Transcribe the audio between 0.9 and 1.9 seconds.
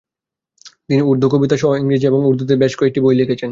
উর্দু কবিতা সহ